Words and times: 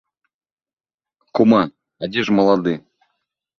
Кума, 1.35 1.61
а 2.01 2.11
дзе 2.11 2.21
ж 2.29 2.37
малады? 2.41 2.77